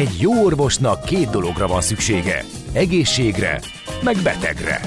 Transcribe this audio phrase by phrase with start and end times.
[0.00, 2.44] Egy jó orvosnak két dologra van szüksége.
[2.72, 3.60] Egészségre,
[4.02, 4.80] meg betegre.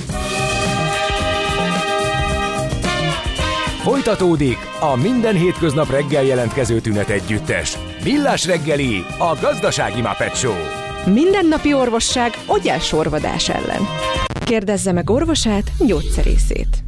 [3.83, 7.77] Folytatódik a minden hétköznap reggel jelentkező tünet együttes.
[8.03, 10.55] Millás reggeli, a gazdasági Muppet Show.
[11.13, 12.31] Mindennapi orvosság
[12.79, 13.81] sorvadás ellen.
[14.45, 16.83] Kérdezze meg orvosát, gyógyszerészét.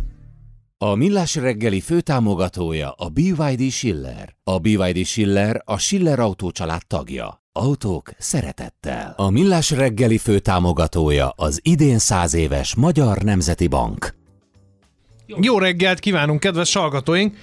[0.77, 4.35] A Millás reggeli főtámogatója a BYD Schiller.
[4.43, 7.44] A BYD Schiller a Schiller Autó család tagja.
[7.57, 9.13] Autók szeretettel.
[9.17, 14.15] A Millás reggeli főtámogatója az idén száz éves Magyar Nemzeti Bank.
[15.25, 17.37] Jó reggelt kívánunk, kedves hallgatóink!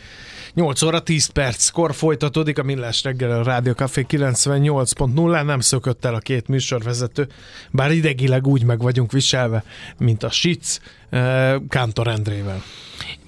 [0.54, 6.14] 8 óra 10 perckor folytatódik a Millás reggel a Rádió Café 98.0, nem szökött el
[6.14, 7.28] a két műsorvezető,
[7.70, 9.64] bár idegileg úgy meg vagyunk viselve,
[9.98, 10.78] mint a Sic
[11.10, 12.62] eh, Kántor Endrével.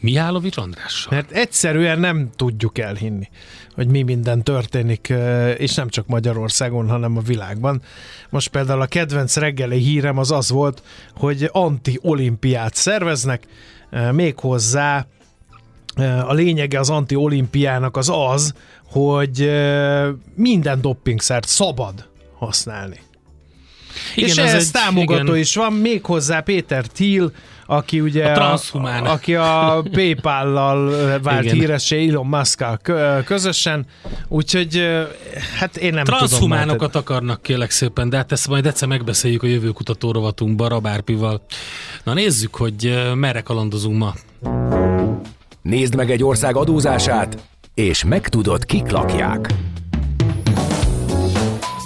[0.00, 1.14] Mihálovics Andrással.
[1.14, 3.28] Mert egyszerűen nem tudjuk elhinni,
[3.74, 7.82] hogy mi minden történik, eh, és nem csak Magyarországon, hanem a világban.
[8.30, 10.82] Most például a kedvenc reggeli hírem az az volt,
[11.14, 13.46] hogy anti-olimpiát szerveznek,
[13.90, 15.06] eh, méghozzá
[16.26, 19.50] a lényege az anti-olimpiának az az, hogy
[20.34, 23.00] minden doppingszert szabad használni.
[24.14, 25.36] Igen, és ez, ez támogató igen.
[25.36, 27.32] is van, méghozzá Péter Thiel,
[27.66, 28.60] aki ugye a, a,
[29.04, 32.64] aki a Paypal-lal vált híressé Elon musk
[33.24, 33.86] közösen,
[34.28, 34.88] úgyhogy
[35.58, 37.02] hát én nem Transhumánokat tudom.
[37.02, 41.42] akarnak kélek szépen, de hát ezt majd egyszer megbeszéljük a jövő kutatórovatunkban Rabárpival.
[42.04, 44.14] Na nézzük, hogy merre kalandozunk ma.
[45.64, 49.54] Nézd meg egy ország adózását, és megtudod, kik lakják.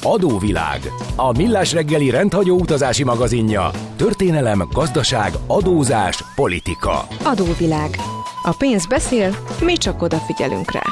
[0.02, 0.80] Adóvilág.
[1.16, 3.70] A millás reggeli rendhagyó utazási magazinja.
[3.96, 7.06] Történelem, gazdaság, adózás, politika.
[7.24, 7.96] Adóvilág.
[8.42, 10.82] A pénz beszél, mi csak odafigyelünk rá.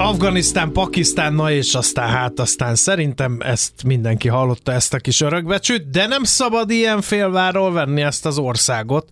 [0.00, 5.90] Afganisztán, Pakisztán, na és aztán hát aztán szerintem ezt mindenki hallotta ezt a kis örökbecsüt,
[5.90, 9.08] de nem szabad ilyen félváról venni ezt az országot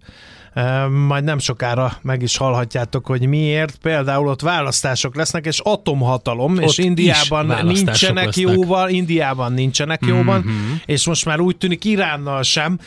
[1.06, 3.76] majd nem sokára meg is hallhatjátok, hogy miért.
[3.76, 8.36] Például ott választások lesznek, és atomhatalom, ott és Indiában nincsenek lesznek.
[8.36, 10.16] jóval, Indiában nincsenek mm-hmm.
[10.16, 10.44] jóban,
[10.86, 12.78] és most már úgy tűnik Iránnal sem,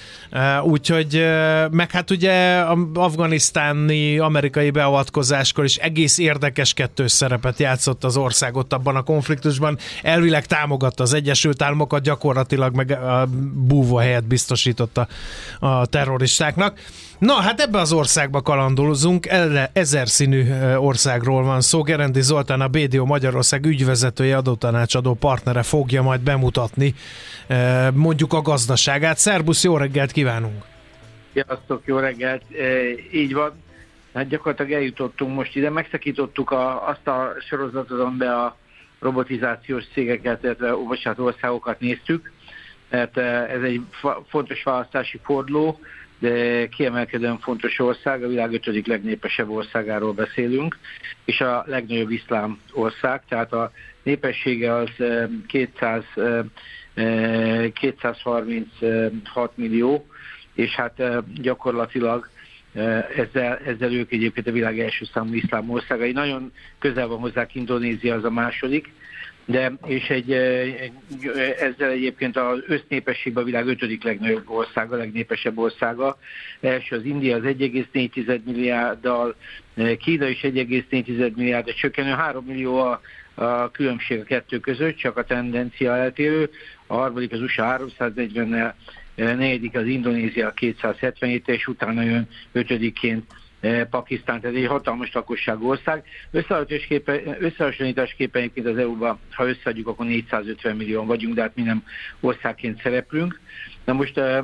[0.63, 1.25] úgyhogy
[1.71, 2.63] meg hát ugye
[2.93, 9.77] afganisztáni amerikai beavatkozáskor is egész érdekes kettős szerepet játszott az ország ott abban a konfliktusban.
[10.01, 15.07] Elvileg támogatta az Egyesült Államokat, gyakorlatilag meg a búvó helyet biztosította
[15.59, 16.79] a terroristáknak.
[17.21, 19.27] Na, hát ebbe az országba kalandolozunk,
[19.73, 20.43] ezer színű
[20.77, 21.81] országról van szó.
[21.81, 26.95] Gerendi Zoltán, a BDO Magyarország ügyvezetője, adótanácsadó partnere fogja majd bemutatni
[27.93, 29.17] mondjuk a gazdaságát.
[29.17, 30.63] Szerbusz, jó reggelt kívánunk!
[31.33, 32.43] Sziasztok, jó reggelt!
[33.13, 33.51] Így van,
[34.13, 38.55] hát gyakorlatilag eljutottunk most ide, megszakítottuk a, azt a sorozatot, amiben a
[38.99, 42.31] robotizációs cégeket, illetve bocsánat, országokat néztük,
[42.89, 43.81] mert ez egy
[44.29, 45.79] fontos választási forduló,
[46.21, 50.77] de kiemelkedően fontos ország, a világ ötödik legnépesebb országáról beszélünk,
[51.25, 53.71] és a legnagyobb iszlám ország, tehát a
[54.03, 54.89] népessége az
[55.47, 56.03] 200,
[57.73, 60.05] 236 millió,
[60.53, 61.01] és hát
[61.41, 62.29] gyakorlatilag
[63.15, 66.11] ezzel, ezzel ők egyébként a világ első számú iszlám országai.
[66.11, 68.91] Nagyon közel van hozzá Indonézia, az a második,
[69.45, 70.31] de és egy,
[71.59, 76.17] ezzel egyébként az össznépességben a világ ötödik legnagyobb országa, legnépesebb országa.
[76.59, 79.35] Első az India az 1,4 milliárddal,
[79.99, 83.01] Kína is 1,4 milliárd, csökkenő 3 millió a,
[83.33, 86.49] a különbség a kettő között, csak a tendencia eltérő.
[86.87, 88.73] A harmadik az USA 340-nel,
[89.15, 93.25] negyedik az Indonézia 277 és utána jön ötödikként
[93.61, 96.03] Eh, Pakisztán, tehát egy hatalmas lakosságú ország.
[97.39, 101.83] Összehasonlításképpen egyébként az EU-ban, ha összeadjuk, akkor 450 millió vagyunk, de hát mi nem
[102.19, 103.39] országként szereplünk.
[103.85, 104.43] Na most eh,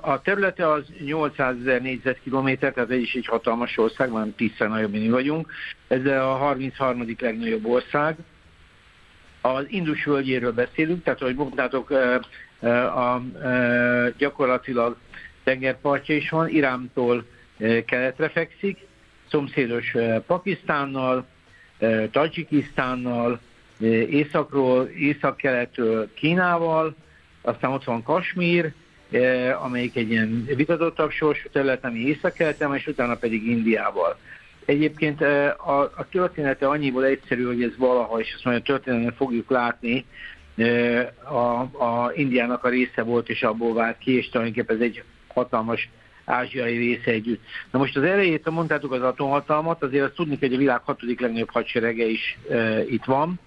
[0.00, 4.90] a területe az 800 ezer négyzetkilométer, tehát ez is egy hatalmas ország, már tízszer nagyobb,
[4.90, 5.52] mint mi vagyunk.
[5.88, 7.16] Ez a 33.
[7.18, 8.16] legnagyobb ország.
[9.40, 13.22] Az Indus völgyéről beszélünk, tehát ahogy mondtátok, eh, a,
[14.16, 14.96] gyakorlatilag
[15.44, 17.24] tengerpartja is van, Irántól
[17.86, 18.78] keletre fekszik,
[19.30, 19.94] szomszédos
[20.26, 21.26] Pakisztánnal,
[22.10, 23.40] Tajikisztánnal,
[24.10, 26.94] északról, északkeletről Kínával,
[27.42, 28.72] aztán ott van Kasmír,
[29.62, 34.18] amelyik egy ilyen vitatottabb sorsú terület, ami északkeleten, és utána pedig Indiával.
[34.64, 39.50] Egyébként a, a története annyiból egyszerű, hogy ez valaha, és ezt majd a történetben fogjuk
[39.50, 40.04] látni,
[41.24, 45.88] a, a Indiának a része volt, és abból vált ki, és tulajdonképpen ez egy hatalmas
[46.30, 47.42] ázsiai része együtt.
[47.70, 51.50] Na most az elejét, mondtátok az atomhatalmat, azért azt tudni hogy a világ hatodik legnagyobb
[51.50, 53.38] hadserege is e, itt van,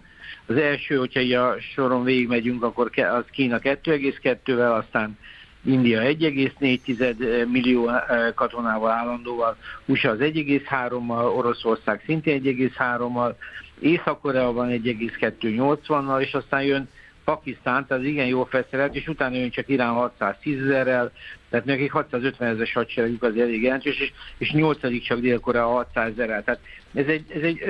[0.45, 5.17] Az első, hogyha így a soron végigmegyünk, akkor az Kína 2,2-vel, aztán
[5.65, 7.91] India 1,4 millió
[8.35, 13.33] katonával állandóval, USA az 1,3-mal, Oroszország szintén 1,3-mal,
[13.79, 16.89] Észak-Korea van 1,280-nal, és aztán jön
[17.23, 21.11] Pakisztán, tehát igen jó felszerelt, és utána jön csak Irán 610 ezerrel,
[21.49, 25.03] tehát nekik 650 ezeres hadseregük az elég jelentős, és, és 8.
[25.03, 26.43] csak Dél-Korea 600 ezerrel.
[26.43, 26.59] Tehát
[26.93, 27.61] ez egy, ez egy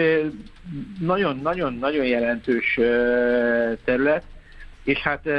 [0.99, 2.79] nagyon-nagyon-nagyon jelentős
[3.83, 4.23] terület,
[4.83, 5.29] és hát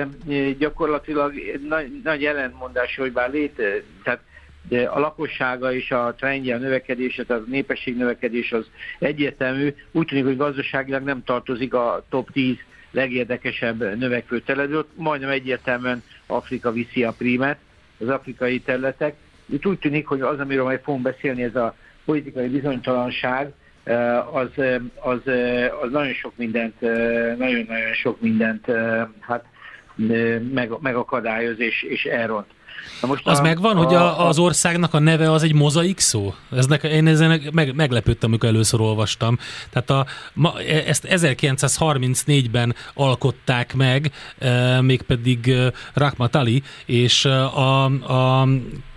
[0.58, 1.32] gyakorlatilag
[1.69, 3.62] nagy, nagy ellentmondás, hogy bár lét,
[4.02, 4.20] tehát
[4.69, 8.67] de a lakossága és a trendje, a növekedése, tehát a népesség növekedés az
[8.99, 9.75] egyértelmű.
[9.93, 12.56] Úgy tűnik, hogy gazdaságilag nem tartozik a top 10
[12.94, 14.87] legérdekesebb növekvő terület.
[14.94, 17.58] Majdnem egyértelműen Afrika viszi a prímet,
[17.99, 19.14] az afrikai területek.
[19.46, 21.75] Itt úgy tűnik, hogy az, amiről majd fogunk beszélni, ez a
[22.05, 23.52] politikai bizonytalanság,
[24.32, 24.49] az,
[24.94, 25.20] az,
[25.82, 26.81] az nagyon sok mindent,
[27.38, 28.67] nagyon-nagyon sok mindent
[29.20, 29.44] hát,
[30.52, 32.46] meg, megakadályoz és, és elront.
[33.00, 35.98] Na most az a, megvan, a, hogy a, az országnak a neve az egy mozaik
[35.98, 36.34] szó?
[36.52, 39.38] Ez ne, én ezen meg, meglepődtem, amikor először olvastam.
[39.70, 47.84] Tehát a, ma, e, ezt 1934-ben alkották meg, e, mégpedig e, Rahmat Ali, és a,
[47.84, 48.48] a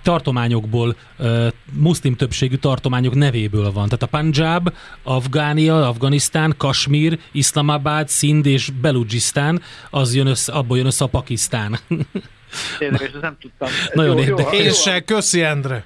[0.07, 3.89] tartományokból, uh, muszlim többségű tartományok nevéből van.
[3.89, 4.73] Tehát a Punjab,
[5.03, 11.77] Afgánia, Afganisztán, Kasmír, Islamabad, Sind és Belugisztán, az jön össze, abból jön össze a Pakisztán.
[12.79, 13.69] És ezt nem tudtam.
[13.93, 14.59] Nagyon érdekes.
[14.59, 15.85] Én se, köszi Endre.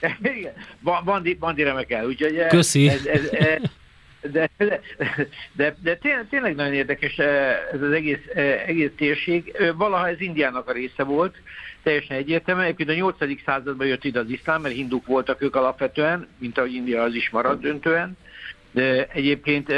[0.38, 0.52] Igen,
[1.04, 2.36] Bandi, Bandi remekel, úgyhogy...
[2.36, 2.88] Eh, köszi.
[2.88, 3.60] Ez, ez, ez,
[4.32, 4.80] de, de,
[5.52, 9.56] de, de tényleg, tényleg nagyon érdekes eh, ez az egész, eh, egész térség.
[9.76, 11.34] Valaha ez Indiának a része volt,
[11.82, 12.66] teljesen egyértelműen.
[12.66, 13.16] Egyébként a 8.
[13.44, 17.30] században jött ide az iszlám, mert hinduk voltak ők alapvetően, mint ahogy India az is
[17.30, 18.16] maradt döntően.
[18.72, 19.74] De egyébként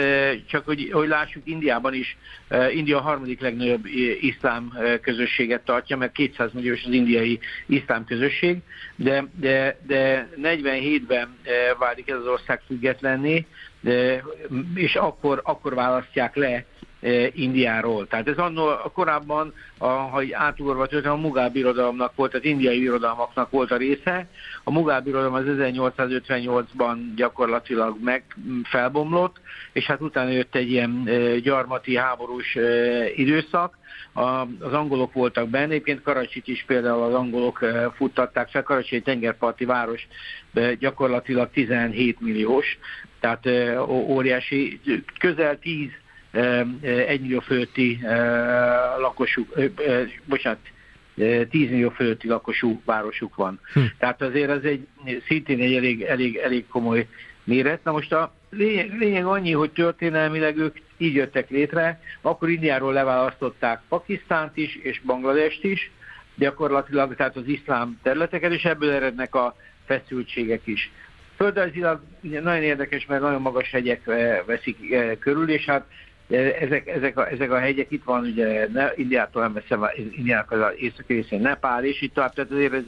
[0.47, 2.17] csak, hogy, hogy lássuk, Indiában is,
[2.73, 3.87] India a harmadik legnagyobb
[4.21, 4.73] iszlám
[5.03, 8.59] közösséget tartja, mert 200 milliós az indiai iszlám közösség,
[8.97, 11.37] de, de, de 47-ben
[11.79, 13.47] válik ez az ország függetlenné,
[13.81, 14.23] de,
[14.75, 16.65] és akkor, akkor választják le
[17.33, 18.07] Indiáról.
[18.07, 23.71] Tehát ez annól korábban, a, ha átugorva a Mughal birodalomnak volt, az indiai birodalmaknak volt
[23.71, 24.29] a része.
[24.65, 29.37] A Mughal birodalom az 1858-ban gyakorlatilag meg felbomlott,
[29.73, 31.09] és hát utána jött egy ilyen
[31.43, 32.59] gyarmati háborús
[33.15, 33.77] időszak,
[34.59, 37.59] az angolok voltak benne, egyébként Karacsit is például az angolok
[37.97, 40.07] futtatták fel, Karacsi egy tengerparti város,
[40.79, 42.79] gyakorlatilag 17 milliós,
[43.21, 43.49] tehát
[43.89, 44.81] óriási,
[45.19, 45.89] közel 10
[46.35, 48.01] 1 millió fölötti
[48.99, 49.55] lakosuk,
[50.25, 50.59] bocsánat,
[51.15, 53.61] 10 millió fölötti lakosú városuk van.
[53.73, 53.81] Hm.
[53.99, 54.87] Tehát azért ez egy
[55.27, 57.07] szintén egy elég, elég, elég komoly
[57.45, 57.85] méret.
[57.85, 63.81] Na most a lényeg, lényeg annyi, hogy történelmileg ők így jöttek létre, akkor Indiáról leválasztották
[63.89, 65.91] Pakisztánt is, és Bangladest is,
[66.35, 70.91] gyakorlatilag, tehát az iszlám területeket, és ebből erednek a feszültségek is.
[71.37, 74.05] Földrajzilag nagyon érdekes, mert nagyon magas hegyek
[74.47, 75.87] veszik körül, és hát
[76.31, 79.87] ezek, ezek, a, ezek a hegyek itt van, ugye ne, Indiától nem veszem,
[80.17, 82.83] Indiának az északi részén Nepál, és itt tovább, tehát azért ez,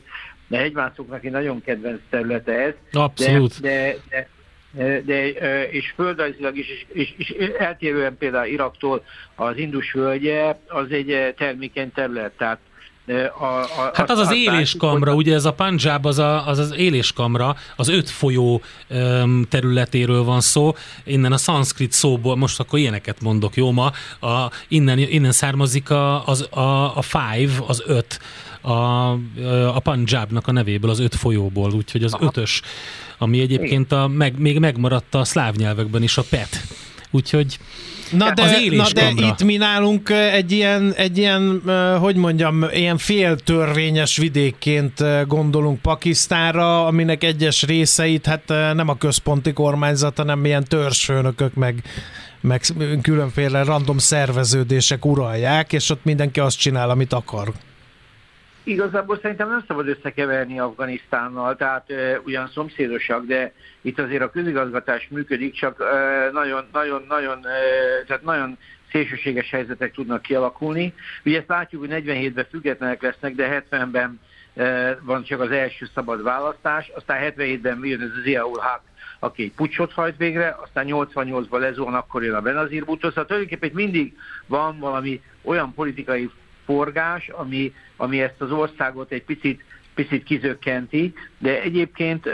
[0.49, 2.73] de hegymászóknak egy nagyon kedvenc területe ez.
[2.93, 3.61] Abszolút.
[3.61, 4.29] De, de,
[4.71, 5.31] de, de
[5.71, 11.93] és földrajzilag is, és, és, és eltérően például Iraktól az Indus völgye, az egy termékeny
[11.93, 12.59] terület, tehát
[13.39, 16.75] a, a, hát az az, az éléskamra, ugye ez a Punjab az, a, az az
[16.77, 23.21] éléskamra, az öt folyó um, területéről van szó, innen a szanszkrit szóból, most akkor ilyeneket
[23.21, 28.21] mondok, jó ma, a, innen, innen származik a, az, a, a five, az öt,
[28.61, 29.11] a,
[29.75, 32.25] a Punjabnak a nevéből, az öt folyóból, úgyhogy az Aha.
[32.25, 32.63] ötös,
[33.19, 36.61] ami egyébként a, meg, még megmaradt a szláv nyelvekben is a pet.
[37.11, 37.59] Úgyhogy
[38.11, 41.63] Na de, az na de itt mi nálunk egy ilyen, egy ilyen,
[42.01, 50.17] hogy mondjam, ilyen féltörvényes vidékként gondolunk Pakisztánra, aminek egyes részeit hát nem a központi kormányzat,
[50.17, 51.83] hanem ilyen törzsfőnökök meg
[52.41, 52.63] meg
[53.03, 57.53] különféle random szerveződések uralják, és ott mindenki azt csinál, amit akar.
[58.67, 65.09] Igazából szerintem nem szabad összekeverni Afganisztánnal, tehát e, ugyan szomszédosak, de itt azért a közigazgatás
[65.11, 65.85] működik, csak
[66.33, 68.59] nagyon-nagyon-nagyon, e, tehát nagyon
[68.91, 70.95] szélsőséges helyzetek tudnak kialakulni.
[71.25, 74.21] Ugye ezt látjuk, hogy 47-ben függetlenek lesznek, de 70-ben
[74.55, 78.81] e, van csak az első szabad választás, aztán 77-ben jön ez az Ziaul Haq,
[79.19, 83.71] aki egy pucsot hajt végre, aztán 88-ban lezón, akkor jön a Benazir Bhutto, szóval tulajdonképpen
[83.75, 86.31] mindig van valami olyan politikai
[86.67, 89.63] forgás, ami, ami ezt az országot egy picit
[89.97, 92.27] picit kizökkenti, de egyébként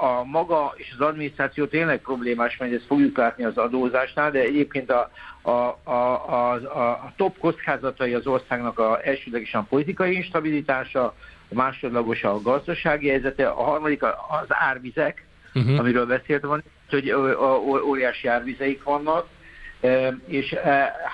[0.00, 4.90] a maga és az adminisztráció tényleg problémás, mert ezt fogjuk látni az adózásnál, de egyébként
[4.90, 5.10] a,
[5.42, 6.52] a, a, a,
[6.88, 13.62] a top kockázatai az országnak a elsődlegesen politikai instabilitása, a másodlagos a gazdasági helyzete, a
[13.62, 15.78] harmadik az árvizek, uh-huh.
[15.78, 17.12] amiről beszéltem, hogy
[17.84, 19.28] óriási árvizeik vannak,
[20.26, 20.54] és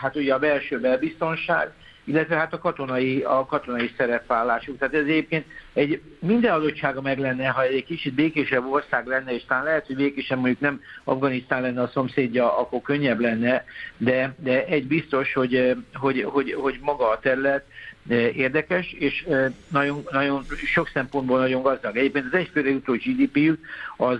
[0.00, 1.72] hát ugye a belső belbiztonság,
[2.06, 4.78] illetve hát a katonai, a katonai szerepvállásuk.
[4.78, 9.44] Tehát ez egyébként egy minden adottsága meg lenne, ha egy kicsit békésebb ország lenne, és
[9.44, 13.64] talán lehet, hogy békésebb mondjuk nem Afganisztán lenne a szomszédja, akkor könnyebb lenne,
[13.96, 17.64] de, de egy biztos, hogy, hogy, hogy, hogy maga a terület
[18.08, 19.26] érdekes, és
[19.68, 21.96] nagyon, nagyon sok szempontból nagyon gazdag.
[21.96, 23.58] Egyébként az egyfőre jutó GDP
[23.96, 24.18] az,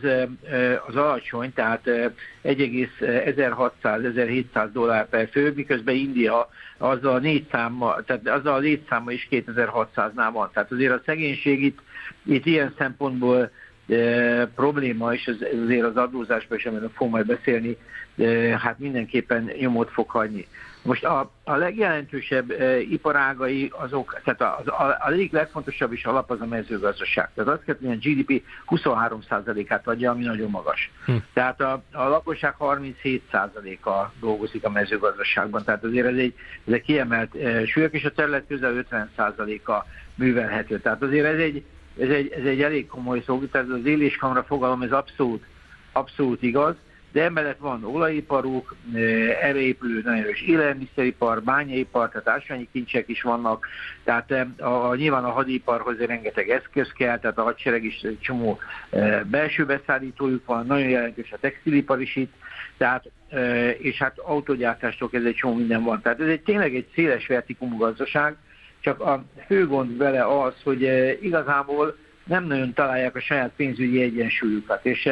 [0.87, 1.90] az alacsony, tehát
[2.45, 9.28] 1,1600-1700 dollár per fő, miközben India az a négy száma, tehát az a létszáma is
[9.31, 10.50] 2600-nál van.
[10.52, 11.78] Tehát azért a szegénység itt,
[12.23, 13.50] itt ilyen szempontból
[13.88, 17.76] e, probléma, és az, azért az adózásban is, amiről fog majd beszélni,
[18.19, 18.25] e,
[18.59, 20.47] hát mindenképpen nyomot fog hagyni.
[20.87, 26.31] Most a, a legjelentősebb e, iparágai azok, tehát a, a, a egyik legfontosabb is alap
[26.31, 27.31] az a mezőgazdaság.
[27.35, 30.90] Tehát azt kell, hogy a GDP 23%-át adja, ami nagyon magas.
[31.05, 31.16] Hm.
[31.33, 36.35] Tehát a, a lakosság 37%-a dolgozik a mezőgazdaságban, tehát azért ez egy,
[36.66, 40.81] ez egy kiemelt e, súlyok, és a terület közel 50%-a művelhető.
[40.81, 41.64] Tehát azért ez egy,
[41.99, 45.45] ez egy, ez egy elég komoly szó, tehát az éléskamra fogalom, ez abszolút,
[45.93, 46.75] abszolút igaz
[47.16, 48.75] de emellett van olajiparuk,
[49.40, 53.66] erre épülő nagyon erős élelmiszeripar, bányaipar, tehát ásványi kincsek is vannak,
[54.04, 58.58] tehát a, a, nyilván a hadiparhoz rengeteg eszköz kell, tehát a hadsereg is egy csomó
[58.90, 62.32] e, belső beszállítójuk van, nagyon jelentős a textilipar is itt,
[62.76, 66.00] tehát, e, és hát autogyártástól ez egy csomó minden van.
[66.02, 68.37] Tehát ez egy tényleg egy széles vertikumú gazdaság,
[68.80, 74.02] csak a fő gond vele az, hogy e, igazából nem nagyon találják a saját pénzügyi
[74.02, 75.08] egyensúlyukat, és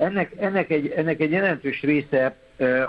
[0.00, 2.36] ennek, ennek, egy, ennek egy jelentős része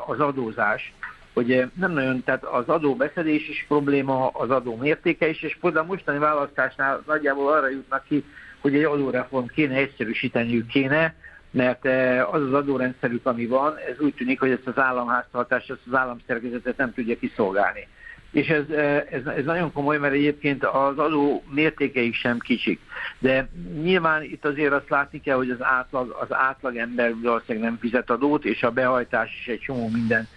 [0.05, 0.93] az adózás,
[1.33, 5.87] hogy nem nagyon, tehát az adóbeszedés is probléma, az adó mértéke is, és például a
[5.87, 8.25] mostani választásnál nagyjából arra jutnak ki,
[8.61, 11.13] hogy egy adóreform kéne, egyszerűsíteniük kéne,
[11.51, 11.85] mert
[12.31, 16.77] az az adórendszerük, ami van, ez úgy tűnik, hogy ezt az államháztartás, ezt az államszerkezetet
[16.77, 17.87] nem tudja kiszolgálni
[18.31, 18.69] és ez,
[19.11, 22.79] ez, ez nagyon komoly, mert egyébként az adó mértékeik sem kicsik.
[23.19, 23.49] De
[23.81, 28.09] nyilván itt azért azt látni kell, hogy az átlag, az átlag ember valószínűleg nem fizet
[28.09, 30.27] adót, és a behajtás is egy csomó minden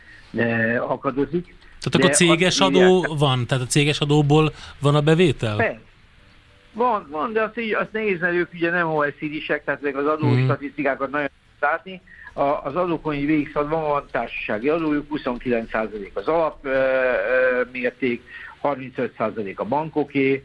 [0.80, 1.54] akadozik.
[1.80, 3.46] Tehát akkor céges adó írják, van?
[3.46, 5.56] Tehát a céges adóból van a bevétel?
[5.56, 5.80] Persze.
[6.72, 10.28] Van, van, de azt, így, azt nehéz, mert ők ugye nem OECD-sek, tehát az adó
[10.28, 10.44] hmm.
[10.44, 11.28] statisztikákat nagyon
[11.60, 12.00] látni,
[12.34, 18.22] az adókon így végigszadva van társasági adójuk, 29% az alapmérték,
[18.62, 20.44] 35% a bankoké,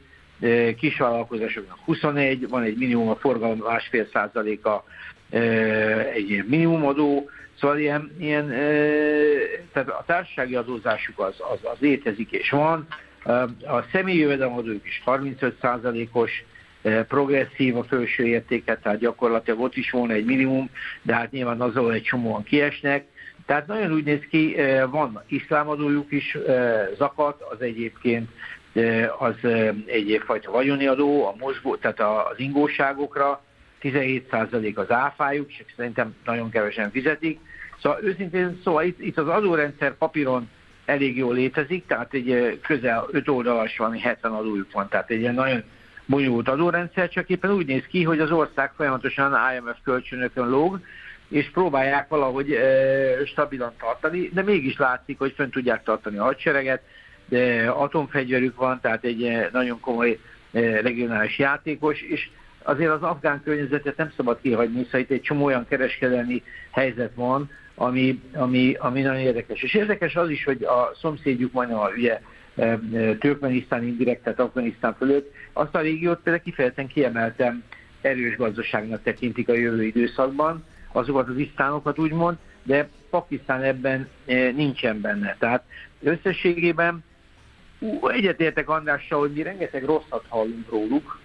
[0.77, 4.83] kisvállalkozásoknak 21, van egy minimum a forgalom másfél százaléka
[6.13, 7.29] egy ilyen adó,
[7.59, 8.47] szóval ilyen, ilyen
[9.73, 12.87] tehát a társasági adózásuk az, az, az létezik és van,
[13.67, 16.43] a személyi jövedelemadójuk is 35 százalékos,
[17.07, 20.69] progresszív a felső értéket, tehát gyakorlatilag ott is volna egy minimum,
[21.01, 23.05] de hát nyilván azon egy csomóan kiesnek.
[23.45, 28.29] Tehát nagyon úgy néz ki, eh, van iszlámadójuk is, eh, zakat, az egyébként
[29.19, 29.35] az
[29.85, 33.43] egyfajta vagyoni adó, a mosgó, tehát az ingóságokra,
[33.79, 37.39] 17% az áfájuk, és szerintem nagyon kevesen fizetik.
[37.81, 40.49] Szóval őszintén, szóval itt, itt az adórendszer papíron
[40.85, 45.63] elég jól létezik, tehát egy közel 5 oldalas valami 70 adójuk van, tehát egy nagyon
[46.09, 50.79] bonyolult adórendszer, csak éppen úgy néz ki, hogy az ország folyamatosan IMF kölcsönökön lóg,
[51.29, 56.81] és próbálják valahogy e, stabilan tartani, de mégis látszik, hogy fönn tudják tartani a hadsereget,
[57.25, 60.19] de atomfegyverük van, tehát egy e, nagyon komoly
[60.51, 62.29] e, regionális játékos, és
[62.63, 67.49] azért az afgán környezetet nem szabad kihagyni, szóval itt egy csomó olyan kereskedelmi helyzet van,
[67.75, 69.61] ami, ami, ami nagyon érdekes.
[69.61, 72.21] És érdekes az is, hogy a szomszédjuk majdnem a ugye,
[73.19, 77.63] Türkmenisztán indirekt, tehát Afganisztán fölött, azt a régiót például kifejezetten kiemeltem
[78.01, 84.07] erős gazdaságnak tekintik a jövő időszakban, azokat az isztánokat úgymond, de Pakisztán ebben
[84.55, 85.35] nincsen benne.
[85.39, 85.63] Tehát
[86.01, 87.03] összességében
[88.01, 91.19] egyetértek Andrással, hogy mi rengeteg rosszat hallunk róluk.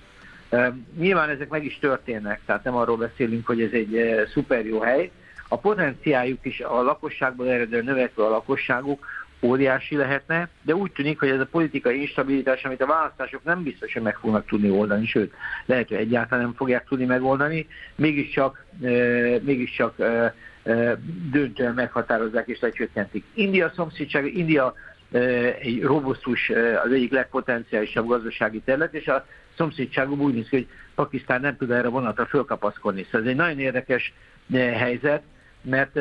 [0.98, 5.10] Nyilván ezek meg is történnek, tehát nem arról beszélünk, hogy ez egy szuper jó hely.
[5.48, 9.06] A potenciáljuk is a lakosságból eredő növekvő a lakosságuk,
[9.44, 13.92] óriási lehetne, de úgy tűnik, hogy ez a politikai instabilitás, amit a választások nem biztos,
[13.92, 15.34] hogy meg fognak tudni oldani, sőt,
[15.66, 18.88] lehet, hogy egyáltalán nem fogják tudni megoldani, mégiscsak, e,
[19.42, 20.98] mégiscsak e, e,
[21.30, 23.24] döntően meghatározzák és lecsökkentik.
[23.34, 24.74] India szomszédság, India
[25.60, 26.50] egy robusztus,
[26.84, 31.70] az egyik legpotenciálisabb gazdasági terület, és a szomszédságú úgy néz ki, hogy Pakisztán nem tud
[31.70, 33.02] erre vonatra fölkapaszkodni.
[33.04, 34.12] Szóval ez egy nagyon érdekes
[34.52, 35.22] helyzet,
[35.64, 35.94] mert,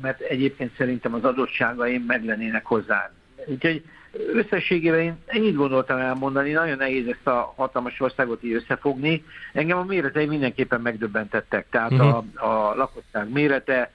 [0.00, 3.10] mert egyébként szerintem az adottságaim meg lennének hozzá.
[3.46, 3.84] Úgyhogy
[4.32, 9.24] összességében én ennyit gondoltam elmondani, nagyon nehéz ezt a hatalmas országot így összefogni.
[9.52, 12.24] Engem a méretei mindenképpen megdöbbentettek, tehát uh-huh.
[12.34, 13.90] a, a lakosság mérete,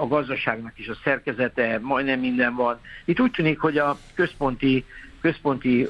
[0.00, 2.80] a gazdaságnak is a szerkezete, majdnem minden van.
[3.04, 4.84] Itt úgy tűnik, hogy a központi,
[5.20, 5.88] központi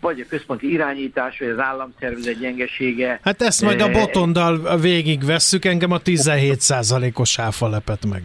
[0.00, 3.20] vagy a központi irányítás, vagy az államszervezet gyengesége.
[3.22, 8.22] Hát ezt majd a botondal végig vesszük, engem a 17%-os áfa lepett meg.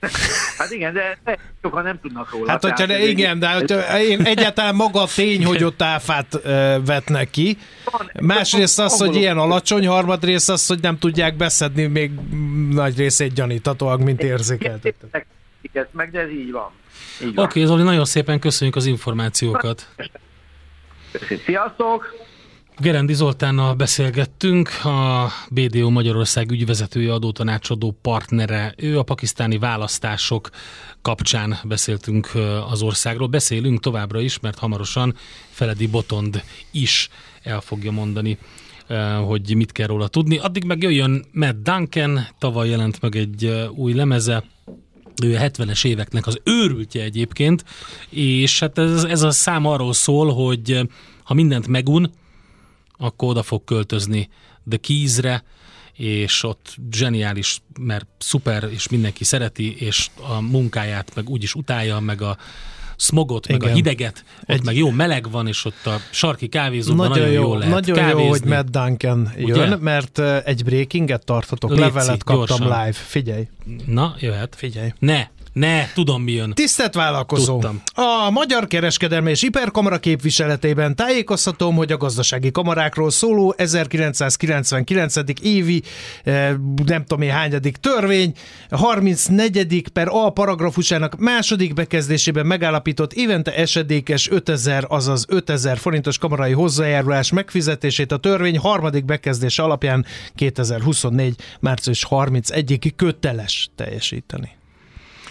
[0.58, 1.18] Hát igen, de
[1.62, 2.50] sokan nem tudnak róla.
[2.50, 6.40] Hát hogyha de, igen, de hogyha én egyáltalán maga a tény, hogy ott áfát
[6.84, 7.58] vetnek ki.
[8.20, 12.10] Másrészt az, hogy ilyen alacsony, harmadrészt az, hogy nem tudják beszedni még
[12.70, 15.26] nagy részét gyanítatóak, mint érzékeltettek.
[15.72, 16.70] Ezt meg, de ez így van.
[17.20, 19.88] Oké, okay, Zoli, nagyon szépen köszönjük az információkat.
[21.44, 22.14] Sziasztok!
[22.78, 28.74] Gerendi Zoltánnal beszélgettünk, a BDO Magyarország ügyvezetője, adótanácsadó partnere.
[28.76, 30.50] Ő a pakisztáni választások
[31.02, 32.30] kapcsán beszéltünk
[32.70, 33.28] az országról.
[33.28, 35.14] Beszélünk továbbra is, mert hamarosan
[35.50, 37.08] Feledi Botond is
[37.42, 38.38] el fogja mondani,
[39.26, 40.38] hogy mit kell róla tudni.
[40.38, 44.44] Addig meg jöjjön Matt Duncan, tavaly jelent meg egy új lemeze,
[45.22, 47.64] ő a 70-es éveknek az őrültje egyébként,
[48.08, 50.80] és hát ez, ez a szám arról szól, hogy
[51.22, 52.12] ha mindent megun,
[52.98, 54.28] akkor oda fog költözni
[54.68, 55.44] The Keys-re,
[55.92, 62.22] és ott zseniális, mert szuper, és mindenki szereti, és a munkáját meg úgyis utálja, meg
[62.22, 62.38] a
[62.96, 63.70] smogot, meg Igen.
[63.70, 64.64] a hideget, ott Egy...
[64.64, 67.96] meg jó meleg van, és ott a sarki kávézóban nagyon, nagyon jó, jól lehet Nagyon
[67.96, 68.22] kávézni.
[68.22, 69.76] jó, hogy Matt Duncan jön, Ugye?
[69.76, 72.66] mert egy breakinget tarthatok, Léci, levelet kaptam gyorsan.
[72.66, 73.48] live, figyelj.
[73.86, 74.54] Na, jöhet.
[74.58, 74.92] Figyelj.
[74.98, 76.52] Ne, ne, tudom mi jön.
[76.54, 77.52] Tisztelt vállalkozó!
[77.52, 77.82] Tudtam.
[77.94, 85.14] A Magyar Kereskedelmi és Iperkamara képviseletében tájékoztatom, hogy a gazdasági kamarákról szóló 1999.
[85.42, 85.82] évi,
[86.24, 88.32] eh, nem tudom én hányadik törvény,
[88.70, 89.88] 34.
[89.92, 98.12] per A paragrafusának második bekezdésében megállapított évente esedékes 5000, azaz 5000 forintos kamarai hozzájárulás megfizetését
[98.12, 101.34] a törvény harmadik bekezdése alapján 2024.
[101.60, 104.56] március 31-ig köteles teljesíteni.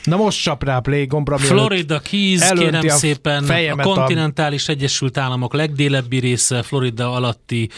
[0.06, 1.38] Na most csap rá a play gombra.
[1.38, 4.72] Florida Keys, kérem a szépen, a kontinentális a...
[4.72, 7.70] Egyesült Államok legdélebbi része, Florida alatti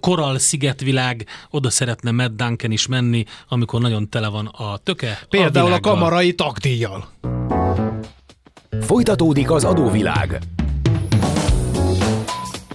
[0.00, 5.18] Koral szigetvilág, oda szeretne Matt Duncan is menni, amikor nagyon tele van a töke.
[5.28, 7.08] Például a, a kamarai takdíjjal.
[8.80, 10.38] Folytatódik az adóvilág.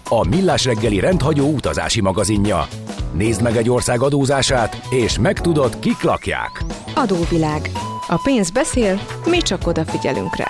[0.09, 2.67] A Millás reggeli rendhagyó utazási magazinja.
[3.13, 6.63] Nézd meg egy ország adózását, és megtudod, kik lakják.
[6.93, 7.71] Adóvilág
[8.07, 10.47] a pénz beszél, mi csak odafigyelünk rá.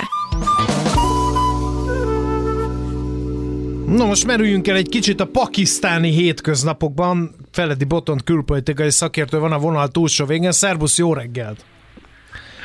[3.86, 7.36] Na most merüljünk el egy kicsit a pakisztáni hétköznapokban.
[7.52, 10.52] Feledi Botont külpolitikai szakértő van a vonal túlsó végén.
[10.52, 11.66] Szerbusz, jó reggelt!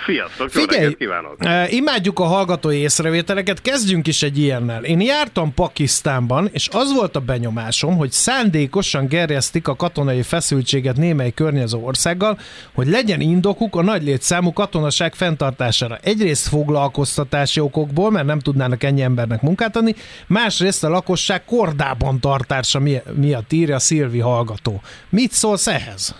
[0.06, 1.36] Sziasztok, Figyelj, kívánok!
[1.44, 4.84] Uh, imádjuk a hallgatói észrevételeket, kezdjünk is egy ilyennel.
[4.84, 11.30] Én jártam Pakisztánban, és az volt a benyomásom, hogy szándékosan gerjesztik a katonai feszültséget némely
[11.30, 12.38] környező országgal,
[12.74, 15.98] hogy legyen indokuk a nagy létszámú katonaság fenntartására.
[16.02, 19.94] Egyrészt foglalkoztatási okokból, mert nem tudnának ennyi embernek munkát adni,
[20.26, 22.80] másrészt a lakosság kordában tartása
[23.14, 24.80] miatt írja Szilvi hallgató.
[25.08, 26.14] Mit szólsz ehhez?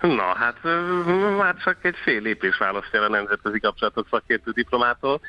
[0.00, 0.62] Na, hát
[1.36, 5.20] már csak egy fél lépés választja a nemzetközi kapcsolatok szakértő diplomától.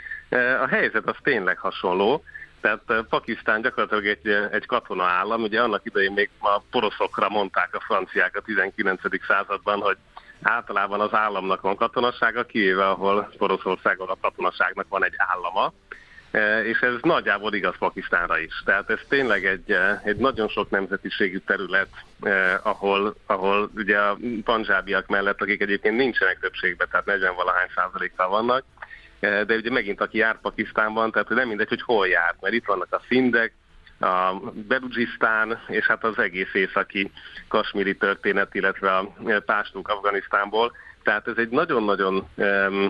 [0.61, 2.23] A helyzet az tényleg hasonló.
[2.61, 7.79] Tehát Pakisztán gyakorlatilag egy, egy katona állam, ugye annak idején még a poroszokra mondták a
[7.79, 9.01] franciák a 19.
[9.27, 9.97] században, hogy
[10.41, 15.73] általában az államnak van katonasága, kivéve ahol Poroszországon a katonaságnak van egy állama.
[16.31, 18.61] E, és ez nagyjából igaz Pakisztánra is.
[18.65, 21.87] Tehát ez tényleg egy, e, egy nagyon sok nemzetiségű terület,
[22.21, 28.29] eh, ahol, ahol ugye a panzsábiak mellett, akik egyébként nincsenek többségben, tehát 40 valahány százalékkal
[28.29, 28.63] vannak,
[29.19, 32.87] de ugye megint aki jár Pakisztánban, tehát nem mindegy, hogy hol jár, mert itt vannak
[32.91, 33.53] a szindek,
[33.99, 34.33] a
[34.67, 37.11] Belugisztán, és hát az egész északi
[37.47, 39.13] kasmiri történet, illetve a
[39.45, 40.71] pástuk Afganisztánból,
[41.09, 42.27] tehát ez egy nagyon-nagyon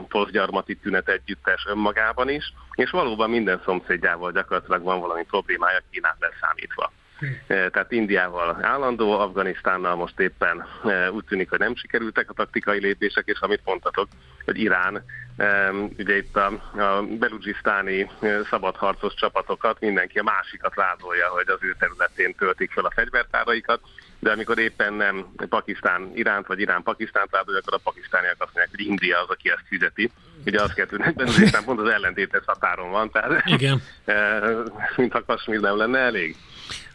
[0.07, 6.91] poszgyarmati tünet együttes önmagában is, és valóban minden szomszédjával gyakorlatilag van valami problémája Kínát leszámítva.
[7.19, 7.25] Hm.
[7.47, 12.79] E, tehát Indiával állandó, Afganisztánnal most éppen e, úgy tűnik, hogy nem sikerültek a taktikai
[12.79, 14.07] lépések, és amit mondtatok,
[14.45, 15.03] hogy Irán,
[15.37, 16.45] e, ugye itt a,
[16.81, 18.09] a belugisztáni
[18.49, 23.79] szabadharcos csapatokat, mindenki a másikat vádolja, hogy az ő területén töltik fel a fegyvertáraikat,
[24.19, 28.69] de amikor éppen nem Pakisztán Iránt, vagy Irán Pakisztánt vádolja, akkor a pakisztániak azt mondják,
[28.69, 30.11] hogy India az, aki ezt fizeti.
[30.45, 33.81] Ugye azt kell hogy az pont az ellentétes határon van, tehát Igen.
[34.97, 36.35] mintha Kasmír nem lenne elég.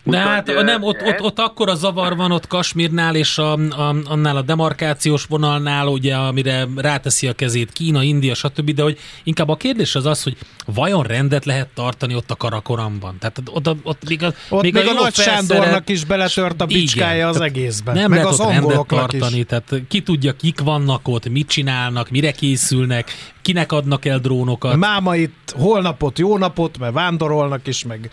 [0.06, 3.94] De hát nem, ott, ott, ott akkor a zavar van ott Kasmirnál és a, a,
[4.04, 9.48] annál a demarkációs vonalnál, ugye, amire ráteszi a kezét Kína, India, stb., de hogy inkább
[9.48, 13.16] a kérdés az az, hogy vajon rendet lehet tartani ott a Karakoramban?
[13.18, 16.60] Tehát ott, ott, ott még a, ott még, még a, a Nagy Sándornak is beletört
[16.60, 17.94] a bicskája igen, az egészben.
[17.94, 19.44] Nem meg lehet az ott rendet tartani, is.
[19.46, 24.76] tehát ki tudja, kik vannak ott, mit csinálnak, mire készülnek, kinek adnak el drónokat.
[24.76, 28.10] Máma itt holnapot, jó napot, mert vándorolnak is, meg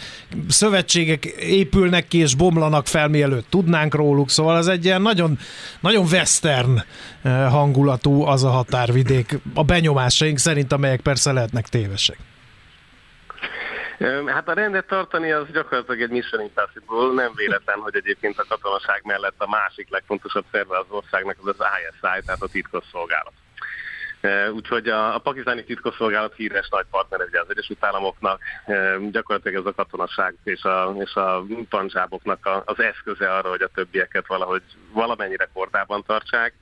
[0.47, 5.39] szövetségek épülnek ki és bomlanak fel, mielőtt tudnánk róluk, szóval ez egy ilyen nagyon,
[5.79, 6.83] nagyon western
[7.21, 12.17] eh, hangulatú az a határvidék, a benyomásaink szerint, amelyek persze lehetnek tévesek.
[14.25, 19.01] Hát a rendet tartani az gyakorlatilag egy mission impossible, nem véletlen, hogy egyébként a katonaság
[19.03, 23.33] mellett a másik legfontosabb szerve az országnak az az ISI, tehát a titkos szolgálat.
[24.53, 28.41] Úgyhogy a, a pakisztáni titkosszolgálat híres nagy partnere ugye az Egyesült Államoknak,
[29.11, 34.27] gyakorlatilag ez a katonaság és a, és a panzsáboknak az eszköze arra, hogy a többieket
[34.27, 34.61] valahogy
[34.93, 36.53] valamennyire kordában tartsák.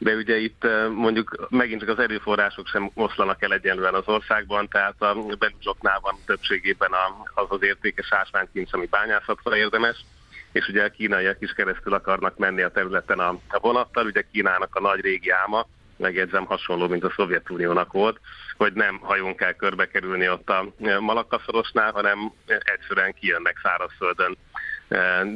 [0.00, 5.02] De ugye itt mondjuk megint csak az erőforrások sem oszlanak el egyenlően az országban, tehát
[5.02, 6.90] a beluzsoknál van többségében
[7.34, 10.04] az az értékes ásványkincs, ami bányászatra érdemes
[10.52, 14.74] és ugye a kínaiak is keresztül akarnak menni a területen a, a vonattal, ugye Kínának
[14.74, 18.20] a nagy régi álma, megjegyzem hasonló, mint a Szovjetuniónak volt,
[18.56, 20.66] hogy nem hajón kell körbe kerülni ott a
[21.00, 24.30] Malakkaszorosnál, hanem egyszerűen kijönnek szárazföldön.
[24.30, 24.38] eh,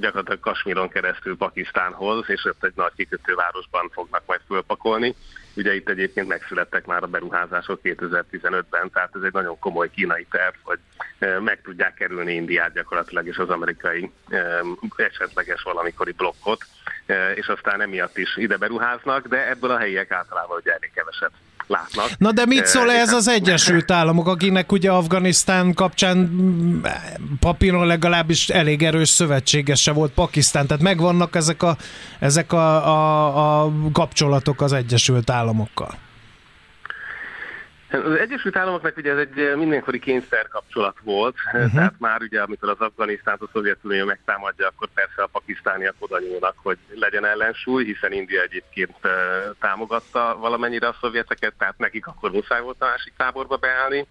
[0.01, 5.15] gyakorlatilag Kasmíron keresztül Pakisztánhoz, és ott egy nagy kikötővárosban fognak majd fölpakolni.
[5.57, 10.55] Ugye itt egyébként megszülettek már a beruházások 2015-ben, tehát ez egy nagyon komoly kínai terv,
[10.63, 10.79] hogy
[11.19, 14.61] eh, meg tudják kerülni Indiát gyakorlatilag és az amerikai eh,
[14.97, 16.65] esetleges valamikori blokkot,
[17.35, 21.33] és aztán emiatt is ide beruháznak, de ebből a helyiek általában ugye elég keveset
[21.67, 22.11] látnak.
[22.19, 26.85] Na de mit szól ez az Egyesült Államok, akinek ugye Afganisztán kapcsán mm,
[27.41, 31.77] papíron legalábbis elég erős szövetségese volt Pakisztán, tehát megvannak ezek a,
[32.19, 35.95] ezek a, a, a kapcsolatok az Egyesült Államokkal.
[37.95, 41.73] Az Egyesült Államoknak ugye ez egy eh, mindenkori kényszer kapcsolat volt, uh-huh.
[41.75, 46.55] tehát már ugye amikor az Afganisztánt a Szovjetunió megtámadja, akkor persze a pakisztániak oda nyúlnak,
[46.63, 49.11] hogy legyen ellensúly, hiszen India egyébként uh,
[49.61, 54.07] támogatta valamennyire a szovjeteket, tehát nekik akkor muszáj volt a másik táborba beállni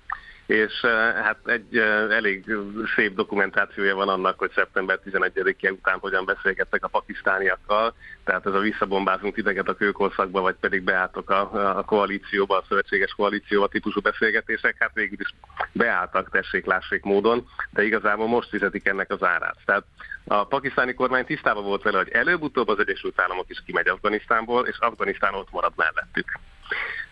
[0.54, 0.82] és
[1.24, 1.78] hát egy
[2.10, 2.56] elég
[2.96, 8.60] szép dokumentációja van annak, hogy szeptember 11-e után hogyan beszélgettek a pakisztániakkal, tehát ez a
[8.60, 14.76] visszabombázunk titeket a kőkorszakba, vagy pedig beálltok a, a koalícióba, a szövetséges koalícióba típusú beszélgetések,
[14.80, 15.34] hát végül is
[15.72, 19.58] beálltak, tessék, lássék módon, de igazából most fizetik ennek az árát.
[19.66, 19.84] Tehát
[20.28, 24.78] a pakisztáni kormány tisztában volt vele, hogy előbb-utóbb az Egyesült Államok is kimegy Afganisztánból, és
[24.80, 26.40] Afganisztán ott marad mellettük.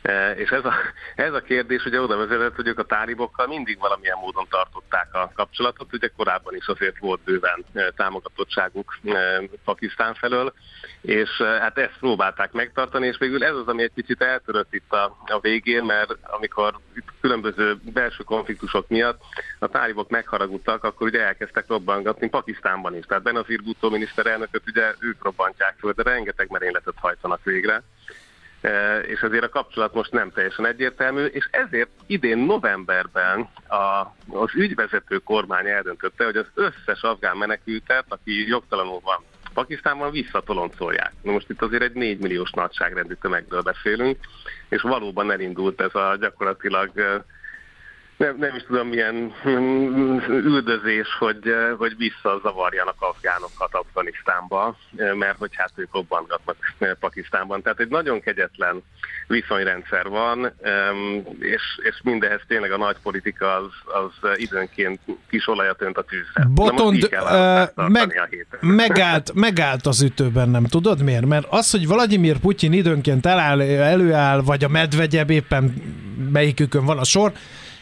[0.02, 0.74] E, és ez a,
[1.16, 5.32] ez a kérdés ugye oda vezetett, hogy ők a tálibokkal mindig valamilyen módon tartották a
[5.36, 5.94] kapcsolatot.
[5.94, 10.54] Ugye korábban is azért volt bőven e, támogatottságuk e, Pakisztán felől,
[11.02, 15.18] és hát ezt próbálták megtartani, és végül ez az, ami egy picit eltörött itt a,
[15.26, 19.22] a végén, mert amikor itt különböző belső konfliktusok miatt
[19.60, 23.06] a tálibok megharagudtak, akkor ugye elkezdtek robbangatni Pakisztánban is.
[23.06, 27.84] Tehát Benazir Bhutto miniszterelnököt ugye ők robbantják föl, de rengeteg merényletet hajtanak végre
[29.08, 33.76] és azért a kapcsolat most nem teljesen egyértelmű, és ezért idén novemberben a,
[34.30, 41.14] az ügyvezető kormány eldöntötte, hogy az összes afgán menekültet, aki jogtalanul van Pakisztánban visszatoloncolják.
[41.22, 44.18] Na most itt azért egy 4 milliós nagyságrendű tömegről beszélünk,
[44.70, 46.92] és valóban elindult ez a gyakorlatilag
[48.22, 49.34] nem, nem is tudom milyen
[50.30, 54.76] üldözés, hogy, hogy visszazavarjanak afgánokat Afganisztánba,
[55.14, 56.58] mert hogy hát ők robbantgatnak
[57.00, 57.62] Pakisztánban.
[57.62, 58.84] Tehát egy nagyon kegyetlen
[59.28, 60.52] viszonyrendszer van,
[61.40, 66.48] és, és mindehez tényleg a nagy politika az, az időnként kis olajat önt a tűzre.
[66.48, 68.30] Botond, uh, meg,
[68.60, 71.26] megállt, megállt az ütőben, nem tudod miért?
[71.26, 75.74] Mert az, hogy Vladimir Putyin időnként eláll, előáll, vagy a medvegyebb éppen
[76.32, 77.32] melyikükön van a sor,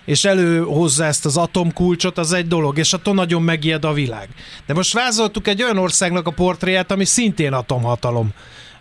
[0.10, 4.30] és előhozza ezt az atomkulcsot, az egy dolog, és attól nagyon megijed a világ.
[4.66, 8.30] De most vázoltuk egy olyan országnak a portréját, ami szintén atomhatalom.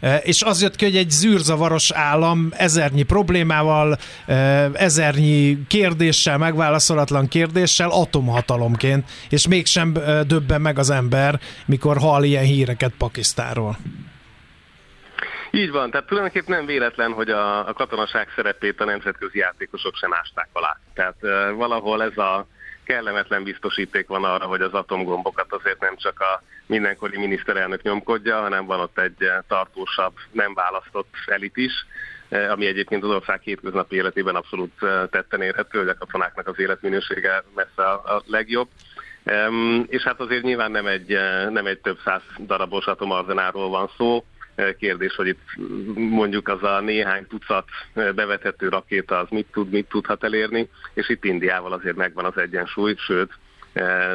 [0.00, 4.34] E, és az jött ki, hogy egy zűrzavaros állam ezernyi problémával, e,
[4.72, 12.44] ezernyi kérdéssel, megválaszolatlan kérdéssel atomhatalomként, és mégsem e, döbben meg az ember, mikor hall ilyen
[12.44, 13.78] híreket Pakisztáról.
[15.58, 20.14] Így van, tehát tulajdonképpen nem véletlen, hogy a, a katonaság szerepét a nemzetközi játékosok sem
[20.14, 20.76] ásták alá.
[20.94, 22.46] Tehát uh, valahol ez a
[22.84, 28.66] kellemetlen biztosíték van arra, hogy az atomgombokat azért nem csak a mindenkori miniszterelnök nyomkodja, hanem
[28.66, 31.72] van ott egy tartósabb, nem választott elit is,
[32.28, 34.72] ami egyébként az ország hétköznapi életében abszolút
[35.10, 38.68] tetten érhető, hogy a katonáknak az életminősége messze a legjobb.
[39.86, 41.18] És hát azért nyilván nem egy,
[41.50, 44.24] nem egy több száz darabos atomarzenáról van szó,
[44.78, 45.40] Kérdés, hogy itt
[45.94, 51.24] mondjuk az a néhány tucat bevethető rakéta az mit tud, mit tudhat elérni, és itt
[51.24, 53.32] Indiával azért megvan az egyensúly, sőt,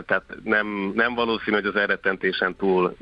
[0.05, 2.97] tehát nem, nem valószínű, hogy az elrettentésen túl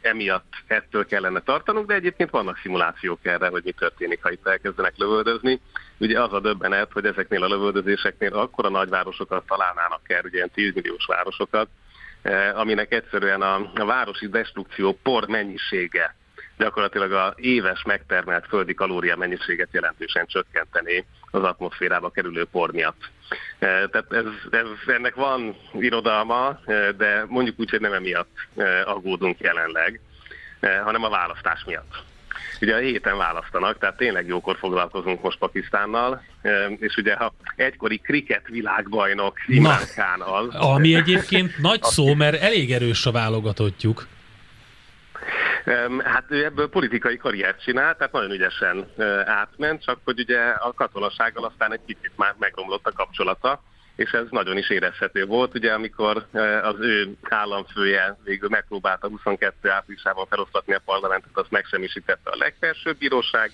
[0.00, 4.92] emiatt ettől kellene tartanunk, de egyébként vannak szimulációk erre, hogy mi történik, ha itt elkezdenek
[4.96, 5.60] lövöldözni.
[5.98, 10.74] Ugye az a döbbenet, hogy ezeknél a lövöldözéseknél akkora nagyvárosokat találnának el, ugye ilyen 10
[10.74, 11.68] milliós városokat,
[12.54, 16.14] aminek egyszerűen a, a városi destrukció por mennyisége
[16.58, 23.10] gyakorlatilag a éves megtermelt földi kalória mennyiséget jelentősen csökkenteni az atmoszférába kerülő por miatt.
[23.58, 28.82] E, tehát ez, ez, ennek van irodalma, e, de mondjuk úgy, hogy nem emiatt e,
[28.82, 30.00] aggódunk jelenleg,
[30.84, 32.04] hanem a választás miatt.
[32.60, 36.22] Ugye a héten választanak, tehát tényleg jókor foglalkozunk most Pakisztánnal,
[36.78, 40.54] és ugye ha egykori kriket világbajnok Imran Khan az...
[40.54, 44.06] Ami egyébként nagy szó, mert elég erős a válogatottjuk.
[46.04, 48.86] Hát ő ebből politikai karriert csinál, tehát nagyon ügyesen
[49.24, 53.62] átment, csak hogy ugye a katonasággal aztán egy kicsit már megromlott a kapcsolata,
[53.96, 56.26] és ez nagyon is érezhető volt, ugye amikor
[56.62, 63.52] az ő államfője végül megpróbálta 22 áprilisában felosztatni a parlamentet, azt megsemmisítette a legfelsőbb bíróság,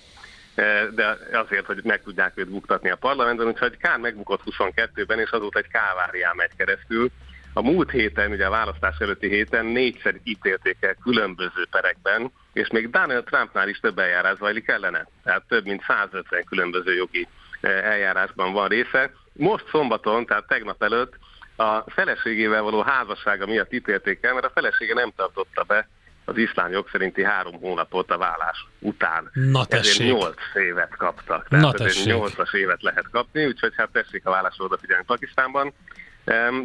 [0.95, 5.59] de azért, hogy meg tudják őt buktatni a parlamentben, úgyhogy Kán megbukott 22-ben, és azóta
[5.59, 7.11] egy kávárián megy keresztül,
[7.53, 12.89] a múlt héten, ugye a választás előtti héten négyszer ítélték el különböző perekben, és még
[12.89, 15.07] Donald Trumpnál is több eljárás zajlik ellene.
[15.23, 17.27] Tehát több mint 150 különböző jogi
[17.61, 19.11] eh, eljárásban van része.
[19.33, 21.13] Most szombaton, tehát tegnap előtt
[21.55, 25.87] a feleségével való házassága miatt ítélték el, mert a felesége nem tartotta be
[26.25, 29.29] az iszlám jog szerinti három hónapot a vállás után.
[29.33, 30.01] Na tessék.
[30.01, 31.47] Ezért 8 évet kaptak.
[31.47, 32.13] Tehát Na tessék.
[32.13, 35.73] 8-as évet lehet kapni, úgyhogy hát tessék a vállásra odafigyelni Pakisztánban.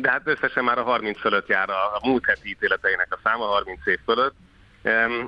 [0.00, 3.44] De hát összesen már a 30 fölött jár a, a múlt heti ítéleteinek a száma,
[3.44, 4.34] 30 év fölött.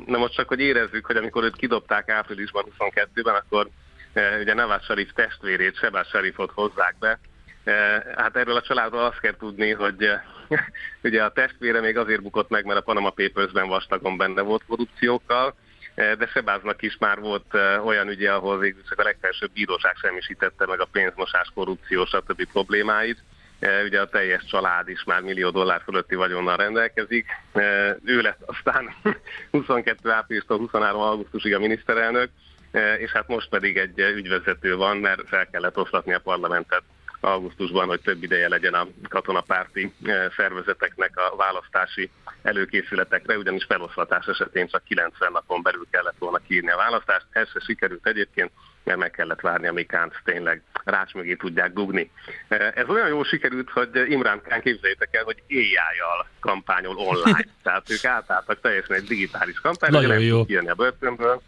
[0.06, 3.68] Na most csak, hogy érezzük, hogy amikor őt kidobták áprilisban 22-ben, akkor
[4.12, 7.18] e, ugye Nawaz Sharif testvérét, Sebás Sharifot hozzák be.
[7.64, 7.72] E,
[8.16, 10.24] hát erről a családról azt kell tudni, hogy e,
[11.02, 15.54] ugye a testvére még azért bukott meg, mert a Panama Papers-ben vastagon benne volt korrupciókkal,
[15.94, 20.80] de Sebáznak is már volt olyan ügye, ahol végül csak a legfelsőbb bíróság semmisítette meg
[20.80, 22.44] a pénzmosás, korrupció, stb.
[22.52, 23.22] problémáit.
[23.60, 27.26] E, ugye a teljes család is már millió dollár fölötti vagyonnal rendelkezik.
[27.52, 28.94] E, ő lett aztán
[29.50, 32.30] 22 áprilistól 23 augusztusig a miniszterelnök,
[32.70, 36.82] e, és hát most pedig egy ügyvezető van, mert fel kellett oszlatni a parlamentet
[37.20, 39.92] augusztusban, hogy több ideje legyen a katonapárti
[40.36, 42.10] szervezeteknek a választási
[42.42, 47.26] előkészületekre, ugyanis feloszlatás esetén csak 90 napon belül kellett volna kiírni a választást.
[47.30, 48.50] Ez se sikerült egyébként,
[48.84, 52.10] mert meg kellett várni, amíg Kánt tényleg rács mögé tudják dugni.
[52.48, 57.46] Ez olyan jól sikerült, hogy Imrán Kán képzeljétek el, hogy AI-jal kampányol online.
[57.62, 60.44] Tehát ők átálltak teljesen egy digitális kampányra, nem jó.
[60.44, 61.42] kijönni a börtönből.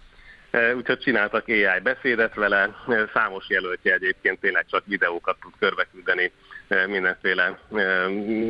[0.77, 2.75] Úgyhogy csináltak AI beszédet vele,
[3.13, 6.33] számos jelöltje egyébként tényleg csak videókat tud körbeküldeni
[6.87, 7.59] mindenféle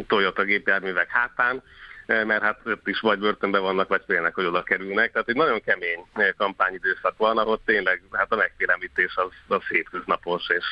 [0.06, 1.62] Toyota gépjárművek hátán,
[2.06, 5.12] mert hát ott is vagy börtönben vannak, vagy félnek, hogy oda kerülnek.
[5.12, 10.64] Tehát egy nagyon kemény kampányidőszak van, ahol tényleg hát a megfélemlítés az, az hétköznapos, és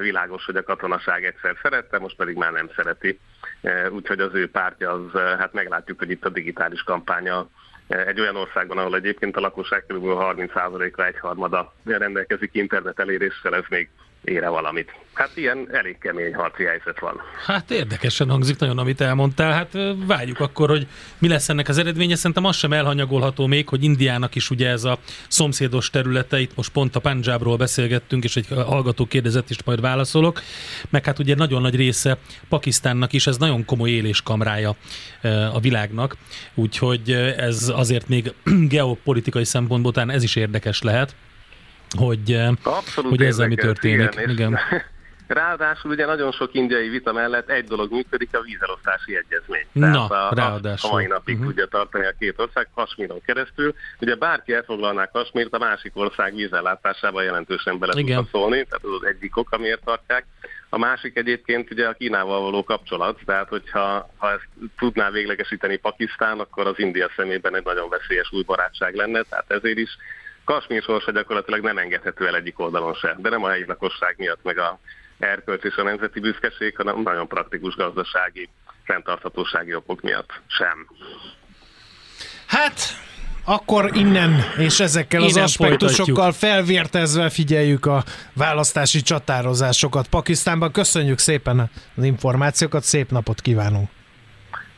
[0.00, 3.18] világos, hogy a katonaság egyszer szerette, most pedig már nem szereti.
[3.90, 7.48] Úgyhogy az ő pártja, az, hát meglátjuk, hogy itt a digitális kampánya
[7.88, 10.04] egy olyan országban, ahol egyébként a lakosság kb.
[10.04, 13.88] 30%-a egyharmada rendelkezik internet eléréssel, ez még
[14.26, 14.92] ére valamit.
[15.12, 17.20] Hát ilyen elég kemény harci helyzet van.
[17.46, 19.52] Hát érdekesen hangzik nagyon, amit elmondtál.
[19.52, 20.86] Hát várjuk akkor, hogy
[21.18, 22.16] mi lesz ennek az eredménye.
[22.16, 26.72] Szerintem az sem elhanyagolható még, hogy Indiának is ugye ez a szomszédos területe, itt most
[26.72, 30.42] pont a Punjabról beszélgettünk, és egy hallgató kérdezett is majd válaszolok.
[30.90, 34.76] Meg hát ugye nagyon nagy része Pakisztánnak is, ez nagyon komoly éléskamrája
[35.52, 36.16] a világnak,
[36.54, 38.32] úgyhogy ez azért még
[38.68, 41.14] geopolitikai szempontból talán ez is érdekes lehet
[41.98, 44.12] hogy, eh, Abszolút hogy ezzel mi történik.
[44.12, 44.58] Igen, igen.
[45.26, 49.66] Ráadásul ugye nagyon sok indiai vita mellett egy dolog működik, a vízelosztási egyezmény.
[49.72, 50.90] Na, Tehát a, ráadásul.
[50.90, 51.48] A mai napig uh-huh.
[51.48, 53.74] tudja tartani a két ország Kasmíron keresztül.
[54.00, 59.06] Ugye bárki elfoglalná Kasmírt, a másik ország vízellátásában jelentősen bele tudna szólni, tehát az az
[59.06, 60.26] egyik ok, amiért tartják.
[60.68, 66.40] A másik egyébként ugye a Kínával való kapcsolat, tehát hogyha ha ezt tudná véglegesíteni Pakisztán,
[66.40, 69.96] akkor az India szemében egy nagyon veszélyes új barátság lenne, tehát ezért is
[70.46, 74.42] Kasmír sorsa gyakorlatilag nem engedhető el egyik oldalon se, de nem a helyi lakosság miatt,
[74.42, 74.78] meg a
[75.18, 78.48] erkölcs és a nemzeti büszkeség, hanem nagyon praktikus gazdasági,
[78.84, 80.88] fenntarthatósági okok miatt sem.
[82.46, 82.80] Hát,
[83.44, 86.34] akkor innen és ezekkel innen az aspektusokkal folytatjuk.
[86.34, 90.72] felvértezve figyeljük a választási csatározásokat Pakisztánban.
[90.72, 93.88] Köszönjük szépen az információkat, szép napot kívánunk!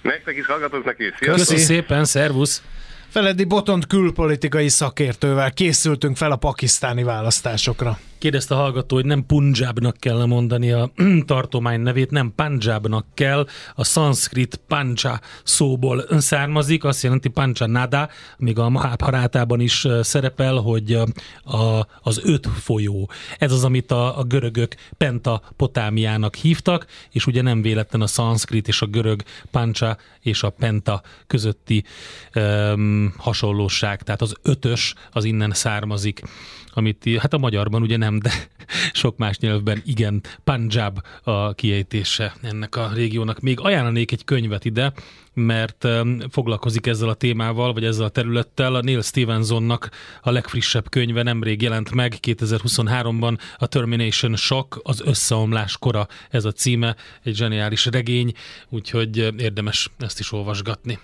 [0.01, 1.13] Nektek is hallgatóknak is!
[1.19, 2.63] Köszönjük szépen, szervusz!
[3.09, 7.99] Feledi Botont külpolitikai szakértővel készültünk fel a pakisztáni választásokra.
[8.19, 10.91] Kérdezte a hallgató, hogy nem Punjabnak kell mondani a
[11.27, 13.47] tartomány nevét, nem Punjabnak kell.
[13.75, 20.93] A szanszkrit pancha szóból származik, azt jelenti pancha nada, még a Mahabharátában is szerepel, hogy
[21.45, 23.11] a, az öt folyó.
[23.39, 28.83] Ez az, amit a, a görögök Pentapotámiának hívtak, és ugye nem véletlen a szanszkrit és
[28.83, 31.85] a görög pancha és a penta közötti
[32.35, 34.03] um, hasonlóság.
[34.03, 36.23] Tehát az ötös az innen származik
[36.79, 38.33] amit hát a magyarban ugye nem, de
[38.93, 43.41] sok más nyelvben igen, Punjab a kiejtése ennek a régiónak.
[43.41, 44.93] Még ajánlanék egy könyvet ide,
[45.35, 48.75] mert um, foglalkozik ezzel a témával, vagy ezzel a területtel.
[48.75, 49.91] A Neil Stevensonnak
[50.23, 56.53] a legfrissebb könyve nemrég jelent meg, 2023-ban a Termination Shock, az összeomlás kora ez a
[56.53, 58.33] címe, egy zseniális regény,
[58.69, 60.99] úgyhogy érdemes ezt is olvasgatni.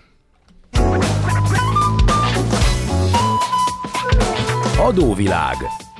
[4.78, 5.56] Adóvilág.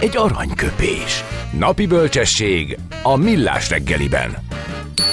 [0.00, 1.24] egy aranyköpés.
[1.58, 4.36] Napi bölcsesség a millás reggeliben.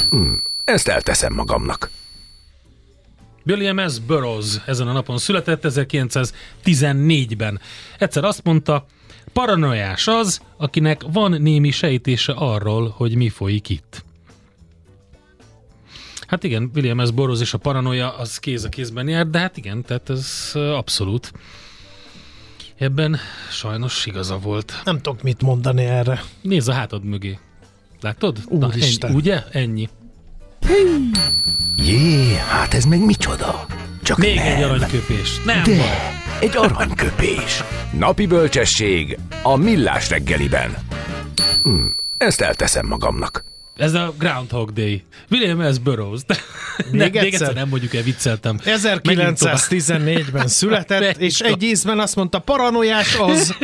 [0.10, 1.90] Hm, ezt elteszem magamnak.
[3.46, 4.00] William S.
[4.00, 7.60] Burroughs ezen a napon született 1914-ben.
[7.98, 8.86] Egyszer azt mondta,
[9.34, 14.04] paranoiás az, akinek van némi sejtése arról, hogy mi folyik itt.
[16.28, 17.12] Hát igen, William S.
[17.12, 21.32] Burroughs és a paranoia az kéz a kézben jár, de hát igen, tehát ez abszolút
[22.84, 23.18] Ebben
[23.52, 24.82] sajnos igaza volt.
[24.84, 26.22] Nem tudok mit mondani erre.
[26.42, 27.40] Nézz a hátad mögé.
[28.02, 28.38] Látod?
[28.48, 29.10] Úristen.
[29.10, 29.44] ennyi, ugye?
[29.52, 29.90] Ennyi.
[31.76, 33.66] Jé, hát ez meg micsoda?
[34.02, 34.46] Csak Még nem.
[34.46, 35.42] egy aranyköpés.
[35.46, 36.22] Nem De, baj.
[36.40, 37.64] egy aranyköpés.
[37.98, 40.78] Napi bölcsesség a millás reggeliben.
[41.64, 41.86] Hm,
[42.18, 43.44] ezt elteszem magamnak.
[43.76, 45.04] Ez a Groundhog Day.
[45.30, 45.78] William S.
[45.78, 46.22] Burroughs.
[46.92, 47.24] Még, ne, egyszer?
[47.24, 48.60] még egyszer nem mondjuk el, vicceltem.
[48.66, 53.56] 1914-ben született, és egy ízben azt mondta, paranoiás az,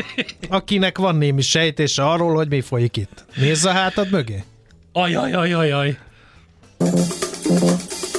[0.50, 3.26] akinek van némi sejtése arról, hogy mi folyik itt.
[3.36, 4.44] Nézz a hátad mögé.
[4.94, 5.98] Ajajajajaj.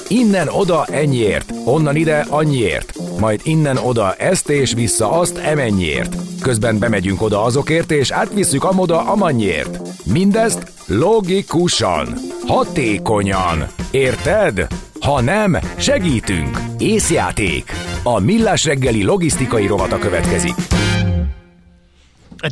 [0.08, 6.16] Innen oda ennyiért, onnan ide annyiért, majd innen oda ezt és vissza azt emennyiért.
[6.40, 9.78] Közben bemegyünk oda azokért és átvisszük amoda amannyiért.
[10.04, 12.14] Mindezt logikusan,
[12.46, 13.66] hatékonyan.
[13.90, 14.66] Érted?
[15.00, 16.58] Ha nem, segítünk.
[16.78, 17.72] Észjáték.
[18.02, 20.54] A Millás reggeli logisztikai rovata következik.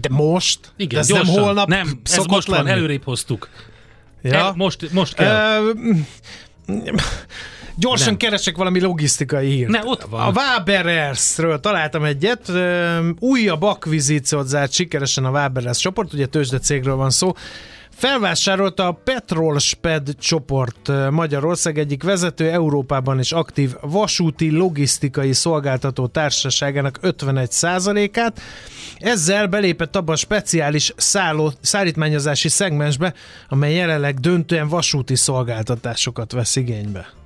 [0.00, 0.58] De most?
[0.76, 1.34] Igen, De ez gyorsan.
[1.34, 2.70] nem holnap Nem, ez most van, lenni?
[2.70, 3.48] előrébb hoztuk.
[4.22, 4.34] Ja?
[4.34, 5.62] El, most, most kell.
[5.62, 5.72] Ö,
[7.78, 8.16] Gyorsan Nem.
[8.16, 9.70] keresek valami logisztikai hírt.
[9.70, 10.20] Ne, ott van.
[10.20, 12.52] A Waberers-ről találtam egyet.
[13.18, 17.32] Újabb akvizíciót zárt sikeresen a Waberers csoport, ugye tőzsde cégről van szó.
[17.90, 28.40] Felvásárolta a Petrolsped csoport Magyarország egyik vezető Európában is aktív vasúti logisztikai szolgáltató társaságának 51%-át.
[28.98, 33.14] Ezzel belépett abba a speciális szálló, szállítmányozási szegmensbe,
[33.48, 37.17] amely jelenleg döntően vasúti szolgáltatásokat vesz igénybe.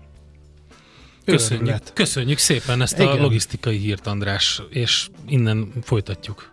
[1.24, 3.20] Köszönjük, köszönjük szépen ezt a Igen.
[3.20, 6.50] logisztikai hírt, András, és innen folytatjuk.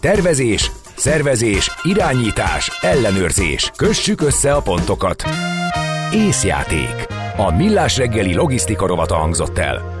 [0.00, 3.70] Tervezés, szervezés, irányítás, ellenőrzés.
[3.76, 5.24] Kössük össze a pontokat.
[6.12, 7.06] Észjáték.
[7.36, 9.94] A Millás reggeli logisztika rovata hangzott el.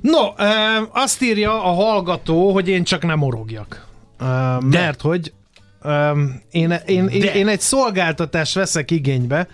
[0.00, 0.44] No, ö,
[0.92, 3.86] azt írja a hallgató, hogy én csak nem orogjak.
[4.18, 4.24] Ö,
[4.70, 5.32] mert hogy
[5.82, 7.34] ö, én, én, én, De.
[7.34, 9.48] én egy szolgáltatást veszek igénybe,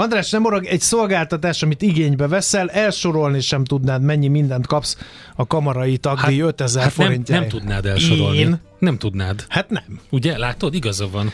[0.00, 4.96] András, nem orog, egy szolgáltatás, amit igénybe veszel, elsorolni sem tudnád, mennyi mindent kapsz
[5.36, 7.50] a kamarai tagdíj 5000 hát nem, forintjáért.
[7.50, 8.38] nem tudnád elsorolni.
[8.38, 8.60] Én?
[8.78, 9.44] Nem tudnád.
[9.48, 10.00] Hát nem.
[10.10, 10.38] Ugye?
[10.38, 10.74] Látod?
[10.74, 11.32] Igaza van.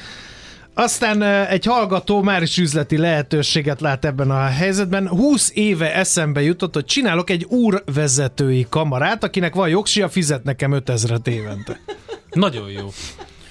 [0.74, 5.09] Aztán egy hallgató már is üzleti lehetőséget lát ebben a helyzetben.
[5.09, 11.20] 20 éve eszembe jutott, hogy csinálok egy úrvezetői kamarát, akinek van jogsia, fizet nekem 5000
[11.24, 11.80] évente.
[12.30, 12.93] Nagyon jó.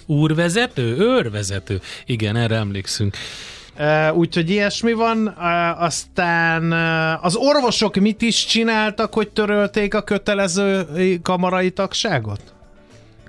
[0.06, 0.98] Úrvezető?
[0.98, 1.82] Őrvezető.
[2.06, 3.18] Igen, erre emlékszünk.
[3.80, 5.28] Uh, úgyhogy ilyesmi van.
[5.28, 10.86] Uh, aztán uh, az orvosok mit is csináltak, hogy törölték a kötelező
[11.22, 12.42] kamarai tagságot?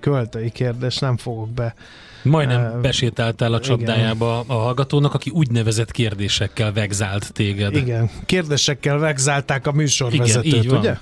[0.01, 1.75] Költői kérdés, nem fogok be.
[2.23, 7.77] Majdnem besétáltál a csapdájába a hallgatónak, aki úgynevezett kérdésekkel vegzált téged.
[7.77, 10.79] Igen, kérdésekkel vegzálták a műsorvezetőt, Igen, így van.
[10.79, 10.95] ugye?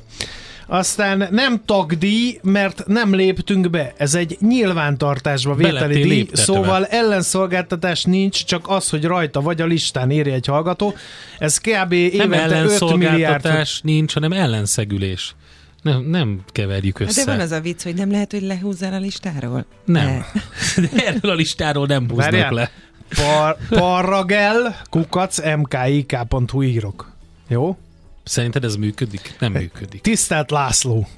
[0.67, 3.93] Aztán nem tagdíj, mert nem léptünk be.
[3.97, 6.43] Ez egy nyilvántartásba vételi díj, léptetve.
[6.43, 10.95] szóval ellenszolgáltatás nincs, csak az, hogy rajta vagy a listán írja egy hallgató.
[11.39, 11.93] Ez kb.
[11.93, 15.35] Nem évente 5 milliárd ellenszolgáltatás nincs, hanem ellenszegülés.
[15.83, 17.25] Nem, nem keverjük össze.
[17.25, 19.65] de van az a vicc, hogy nem lehet, hogy lehúzzál a listáról?
[19.85, 20.05] Nem.
[20.05, 20.27] De.
[20.93, 22.53] De erről a listáról nem húznak Várjál.
[22.53, 22.71] le.
[23.15, 27.13] Par, parragel, kukac, mkik.hu írok.
[27.49, 27.77] Jó?
[28.25, 29.35] Szerinted ez működik?
[29.39, 30.01] Nem működik.
[30.01, 31.09] Tisztelt László!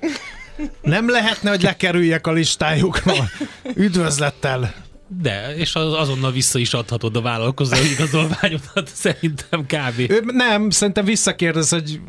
[0.82, 3.30] Nem lehetne, hogy lekerüljek a listájukról.
[3.74, 4.74] Üdvözlettel!
[5.08, 10.10] De, és az, azonnal vissza is adhatod a vállalkozói igazolványodat, szerintem kb.
[10.10, 12.00] Ő, nem, szerintem visszakérdez, hogy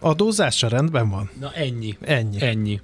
[0.00, 1.30] adózása rendben van?
[1.40, 1.96] Na ennyi.
[2.00, 2.42] Ennyi.
[2.42, 2.80] Ennyi.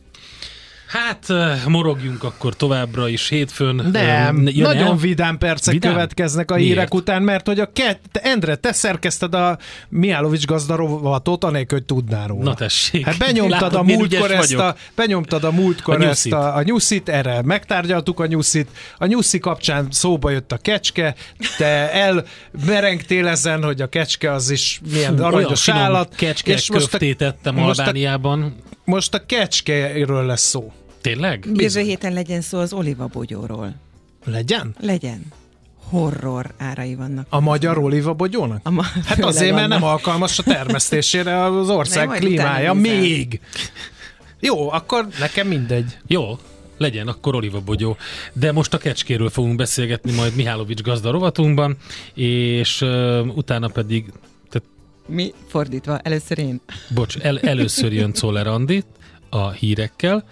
[0.93, 1.26] Hát,
[1.68, 3.88] morogjunk akkor továbbra is hétfőn.
[3.93, 4.97] Nem, jön nagyon el?
[4.97, 5.93] vidám percek Vidám?
[5.93, 6.68] következnek a Miért?
[6.68, 12.26] hírek után, mert hogy a te, Endre, te szerkezted a Miálovics gazdarovatot, anélkül, hogy tudnál
[12.26, 12.43] róla.
[12.45, 13.05] Na tessék.
[13.05, 14.61] Hát benyomtad Látod, a múltkor ezt vagyok?
[14.61, 18.68] a, benyomtad a múltkor A ezt a, a nyuszit, erre megtárgyaltuk a nyuszit,
[18.99, 21.14] a nyuszi kapcsán szóba jött a kecske,
[21.59, 26.14] te elmerengtél ezen, hogy a kecske az is milyen aranyos állat.
[26.14, 28.55] kecske és most a, tettem most a- Albániában.
[28.84, 30.72] most a kecskéről lesz szó.
[31.03, 31.46] Tényleg?
[31.55, 33.74] Jövő héten legyen szó az olivabogyóról.
[34.24, 34.74] Legyen?
[34.80, 35.22] Legyen.
[35.88, 37.26] Horror árai vannak.
[37.28, 38.61] A magyar olivabogyónak?
[38.62, 42.72] A ma- Hát azért, mert nem alkalmas a termesztésére az ország Nem, klímája.
[42.72, 43.40] Még!
[44.40, 45.98] Jó, akkor nekem mindegy.
[46.07, 46.38] Jó,
[46.78, 47.96] legyen, akkor Oliva Bogyó.
[48.32, 51.76] De most a kecskéről fogunk beszélgetni majd Mihálovics gazda rovatunkban,
[52.14, 54.05] és uh, utána pedig,
[54.50, 54.68] tehát,
[55.07, 55.32] Mi?
[55.48, 56.61] Fordítva, először én.
[56.94, 58.84] bocs, el, először jön Czoller Andi
[59.33, 60.24] a hírekkel,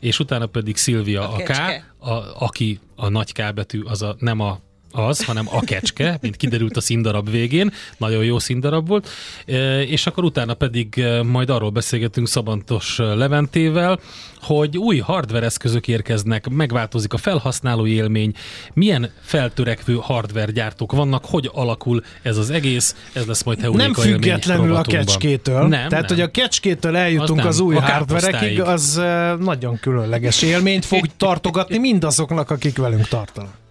[0.00, 1.50] és utána pedig Szilvia A a, K,
[1.98, 4.58] a, aki a nagy K betű, az a, nem a
[4.98, 9.08] az, hanem a kecske, mint kiderült a színdarab végén, nagyon jó színdarab volt,
[9.46, 14.00] E, és akkor utána pedig e, majd arról beszélgetünk Szabantos Leventével,
[14.40, 18.32] hogy új hardware eszközök érkeznek, megváltozik a felhasználói élmény,
[18.72, 23.94] milyen feltörekvő hardware gyártók vannak, hogy alakul ez az egész, ez lesz majd Heuréka Nem
[23.98, 25.60] élmény függetlenül a kecskétől.
[25.60, 26.04] Nem, Tehát, nem.
[26.06, 31.78] hogy a kecskétől eljutunk Az az új hardverekig, az eh, nagyon különleges élményt fog tartogatni
[31.78, 33.64] mindazoknak, akik velünk tartanak.